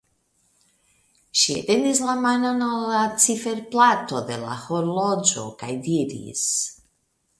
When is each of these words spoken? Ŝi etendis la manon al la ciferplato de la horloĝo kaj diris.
Ŝi 1.41 1.57
etendis 1.59 2.01
la 2.07 2.15
manon 2.23 2.63
al 2.69 2.81
la 2.93 3.03
ciferplato 3.25 4.23
de 4.31 4.39
la 4.47 4.57
horloĝo 4.63 5.45
kaj 5.61 5.71
diris. 5.91 6.49